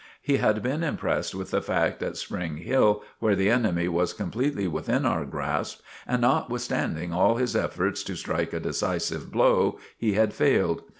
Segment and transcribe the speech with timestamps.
[0.23, 4.67] He had been impressed with the fact at Spring Hill, where the enemy was completely
[4.67, 10.33] within our grasp, and notwithstanding all his efforts to strike a decisive blow, he had
[10.33, 10.81] failed.